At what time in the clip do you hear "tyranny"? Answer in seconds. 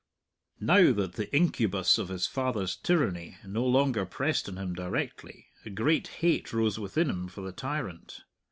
2.75-3.37